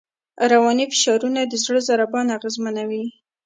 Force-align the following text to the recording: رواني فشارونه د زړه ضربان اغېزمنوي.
رواني 0.51 0.85
فشارونه 0.91 1.41
د 1.45 1.53
زړه 1.63 1.79
ضربان 1.89 2.27
اغېزمنوي. 2.37 3.03